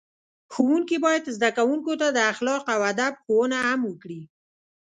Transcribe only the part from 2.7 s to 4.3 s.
او ادب ښوونه هم وکړي.